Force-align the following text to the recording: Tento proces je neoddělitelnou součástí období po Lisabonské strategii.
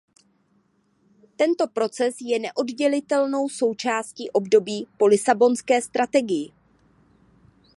Tento 1.35 1.67
proces 1.67 2.15
je 2.21 2.39
neoddělitelnou 2.39 3.49
součástí 3.49 4.29
období 4.31 4.87
po 4.97 5.05
Lisabonské 5.07 5.81
strategii. 5.81 6.53